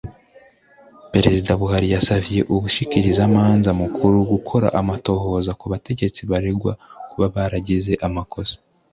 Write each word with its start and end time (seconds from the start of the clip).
Prezida 1.11 1.51
Buhari 1.61 1.87
yasavye 1.95 2.39
Umushikirizamanza 2.53 3.69
mukuru 3.81 4.17
gukora 4.31 4.67
amatohoza 4.81 5.51
ku 5.59 5.65
bategetsi 5.73 6.21
baregwa 6.31 6.73
kuba 7.09 7.25
baragize 7.35 7.93
amakosa 8.07 8.55